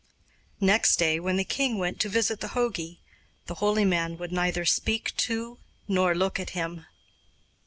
Next 0.59 0.95
day, 0.95 1.19
when 1.19 1.37
the 1.37 1.43
king 1.43 1.77
went 1.77 1.99
to 1.99 2.09
visit 2.09 2.39
the 2.39 2.53
jogi, 2.55 3.01
the 3.45 3.53
holy 3.61 3.85
man 3.85 4.17
would 4.17 4.31
neither 4.31 4.65
speak 4.65 5.15
to 5.17 5.59
nor 5.87 6.15
look 6.15 6.39
at 6.39 6.49
him. 6.57 6.87